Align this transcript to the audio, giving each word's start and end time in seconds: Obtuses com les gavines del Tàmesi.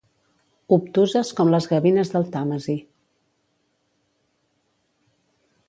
Obtuses 0.77 1.29
com 1.39 1.51
les 1.55 1.67
gavines 1.73 2.09
del 2.15 2.25
Tàmesi. 2.37 2.77